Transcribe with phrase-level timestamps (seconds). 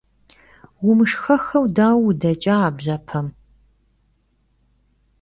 [0.83, 3.27] Vumışhexıue daue vudeç'a a bjepem?